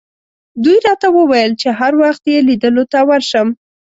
[0.63, 3.47] دوی راته وویل چې هر وخت یې لیدلو ته ورشم.